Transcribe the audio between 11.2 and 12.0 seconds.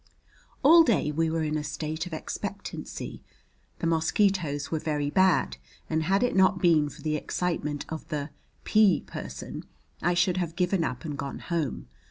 home.